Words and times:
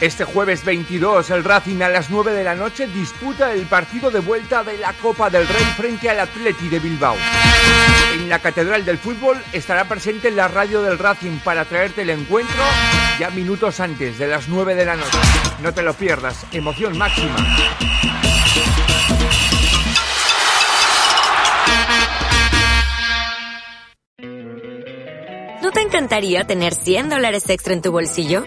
Este 0.00 0.24
jueves 0.24 0.64
22, 0.64 1.28
el 1.28 1.44
Racing 1.44 1.82
a 1.82 1.90
las 1.90 2.08
9 2.08 2.32
de 2.32 2.42
la 2.42 2.54
noche 2.54 2.86
disputa 2.86 3.52
el 3.52 3.66
partido 3.66 4.10
de 4.10 4.20
vuelta 4.20 4.64
de 4.64 4.78
la 4.78 4.94
Copa 4.94 5.28
del 5.28 5.46
Rey 5.46 5.64
frente 5.76 6.08
al 6.08 6.20
Atleti 6.20 6.70
de 6.70 6.78
Bilbao. 6.78 7.14
En 8.14 8.26
la 8.30 8.38
Catedral 8.38 8.86
del 8.86 8.96
Fútbol 8.96 9.36
estará 9.52 9.84
presente 9.84 10.30
la 10.30 10.48
radio 10.48 10.80
del 10.80 10.98
Racing 10.98 11.40
para 11.44 11.66
traerte 11.66 12.00
el 12.00 12.08
encuentro 12.08 12.62
ya 13.18 13.28
minutos 13.28 13.78
antes 13.78 14.18
de 14.18 14.26
las 14.26 14.48
9 14.48 14.74
de 14.74 14.86
la 14.86 14.96
noche. 14.96 15.18
No 15.62 15.74
te 15.74 15.82
lo 15.82 15.92
pierdas, 15.92 16.46
emoción 16.50 16.96
máxima. 16.96 17.36
¿No 25.62 25.70
te 25.72 25.82
encantaría 25.82 26.44
tener 26.44 26.74
100 26.74 27.10
dólares 27.10 27.44
extra 27.50 27.74
en 27.74 27.82
tu 27.82 27.92
bolsillo? 27.92 28.46